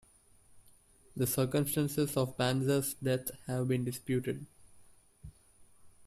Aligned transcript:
The 1.15 1.27
circumstances 1.27 2.17
of 2.17 2.35
Banza's 2.35 2.95
death 2.95 3.29
have 3.45 3.67
been 3.67 3.85
disputed. 3.85 4.47